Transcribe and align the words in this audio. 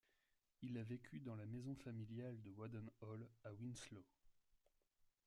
Il 0.63 0.79
a 0.79 0.83
vécu 0.83 1.19
dans 1.19 1.35
la 1.35 1.45
maison 1.45 1.75
familiale 1.75 2.41
de 2.41 2.49
Waddon 2.49 2.89
Hall, 3.01 3.27
à 3.43 3.53
Winslow. 3.53 4.03